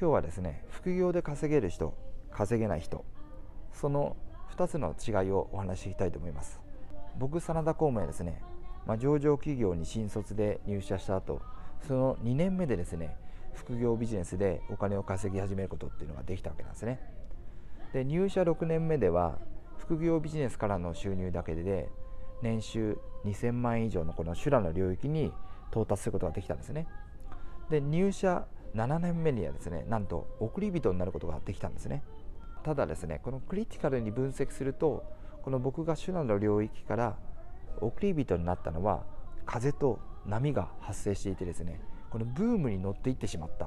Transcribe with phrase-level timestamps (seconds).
[0.00, 1.92] 今日はですね副業で稼げる人
[2.30, 3.04] 稼げない人
[3.74, 4.16] その
[4.56, 6.58] 2つの違いをお話ししたいと思います。
[7.18, 8.42] 僕真田公務はですね、
[8.86, 11.42] まあ、上場企業に新卒で入社した後
[11.86, 13.14] その2年目でですね
[13.52, 16.98] 副業ビジネスでお金を稼ぎ始めることっていうのができたわけなんですね。
[17.92, 19.36] で入社6年目では
[19.76, 21.90] 副業ビジネスからの収入だけで
[22.40, 25.30] 年収2000万円以上のこの修羅の領域に
[25.70, 26.86] 到達することができたんですね。
[27.68, 32.02] で入社7年目にはですねなんと送り人になることができたんですね。
[32.62, 35.04] ただですねこのクリティカルに分析すると
[35.42, 37.16] この僕が修羅の領域から
[37.80, 39.04] 送り人になったのは
[39.46, 43.64] 風と波が発生していてですねこのブームに乗っていってしまった、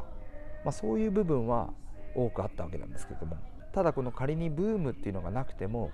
[0.64, 1.74] まあ、そういう部分は
[2.16, 3.38] 多くあったわけなんですけども
[3.74, 5.92] ただこの仮にブームっていうのがなくても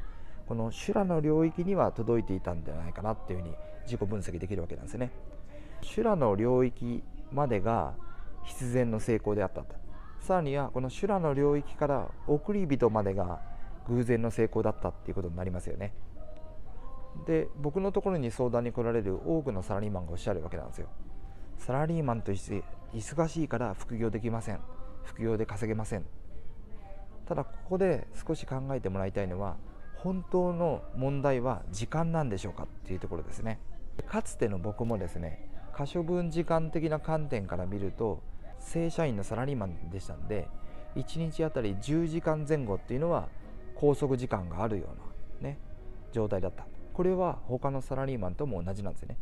[0.48, 5.12] この修羅の領域には届いていたんじゃないかなっていうふうに自己分析できるわけなんですね。
[5.82, 7.94] 修羅の領域までが
[8.44, 9.76] 必然の成功であったと。
[10.22, 13.42] さらにはこの修羅の領域から送り人までが
[13.88, 15.94] 偶然の成功だったっていうことになりますよね。
[17.26, 20.88] で僕のところに相談に来られる多くのサラリーマンがおっしゃるわけなんですよ。
[21.58, 24.60] サラリーマンとして忙しいから副業できません。
[25.04, 26.06] 副業で稼げません。
[27.28, 29.58] ただここで少し考えてもらいたいのは
[29.98, 33.60] 本当の問題は時間なんでしょうかっていうところですね。
[34.08, 35.50] かつての僕もですね
[35.80, 38.22] 可処分時間的な観点から見ると
[38.60, 40.50] 正社員のサラリーマンでしたんで
[40.98, 43.30] 1日あたり10時間前後っていうのは
[43.76, 44.90] 拘束時間があるよ
[45.42, 45.58] うなね
[46.12, 46.68] 状態だった。
[46.92, 49.18] これは他のサラリーマンとも同じなんですね。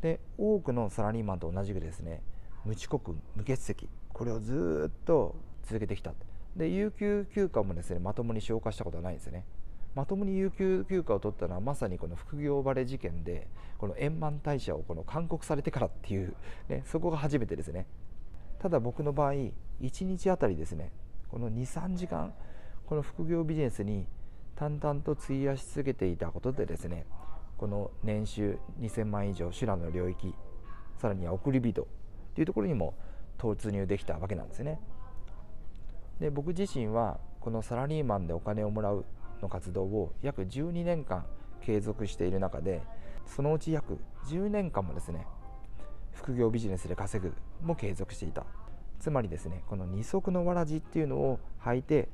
[0.00, 2.22] で多くのサラリーマンと同じくですね
[2.64, 6.14] 無遅刻無欠席これをずっと続けてきた。
[6.56, 9.44] で有給休暇もですねまともに消化したことはないんですよね。
[9.94, 16.34] まともに有給休暇を取ったのはまさにこの副業バレ事件でこの円満退社をこの勧告されてからっていう、
[16.68, 17.86] ね、そこが初めてですね。
[18.58, 19.52] ただ僕の場合1
[20.04, 20.90] 日あたりですね
[21.28, 22.32] この23時間
[22.86, 24.06] この副業ビジネスに
[24.56, 27.04] 淡々と費やし続けていたことでですね
[27.58, 30.34] この年収2000万以上修羅の領域
[30.96, 31.86] さらには送り人
[32.34, 32.94] というところにも
[33.36, 34.80] 突入できたわけなんですね。
[36.20, 39.04] で僕自身はこのサラリーマンでお金をもらう
[39.44, 41.24] の活動を約12年間
[41.60, 42.82] 継続している中で
[43.26, 45.26] そのうち約10年間もですね
[46.12, 48.44] 副業ビジネスで稼ぐも継続していた。
[49.00, 52.08] つまりですねこの二足のわらじっていうのを履いて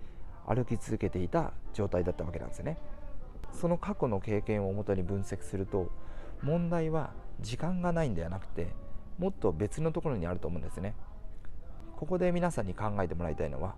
[0.47, 2.79] 歩き続けていた状態だったわけなんですね。
[3.53, 5.91] その過去の経験をもとに分析すると
[6.43, 8.69] 問題は時間がないんではなくて
[9.19, 10.95] もっと別のところにあると思うんですね。
[11.97, 13.75] ここで皆さんに考えてもらいたいのは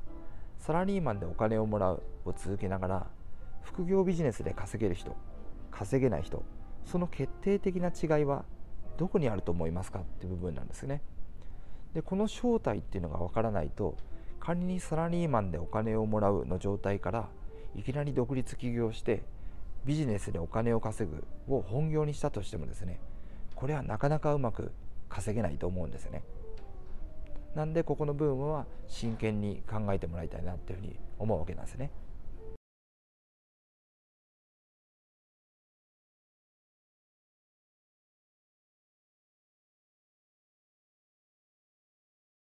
[0.59, 3.07] サラリーマンでお金をもらうを続けながら
[3.63, 5.17] 副業ビジネスで稼げる人
[5.71, 6.43] 稼げない人
[6.85, 8.45] その決定的な違いは
[8.99, 11.03] どこにあると思いますかって部分なんですね
[11.95, 13.97] でこの正体っていうのがわからないと
[14.41, 17.29] 仮にサラリーマンでお金をもらうの状態から
[17.77, 19.23] いきなり独立起業して
[19.85, 23.01] ビジネスでお金を稼ぐを本業にしたとしてもですね
[23.55, 24.73] これはなかなかうまく
[25.09, 26.23] 稼げないと思うんですね
[27.55, 31.91] なんでここの部分は真剣に考えてもらいたいなっていうふうに思うわけなんですね。